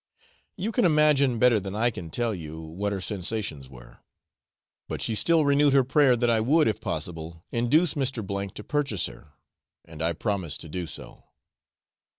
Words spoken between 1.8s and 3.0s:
can tell you what her